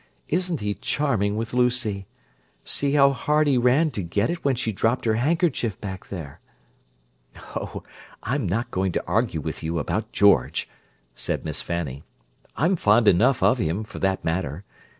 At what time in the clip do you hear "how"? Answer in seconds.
2.93-3.11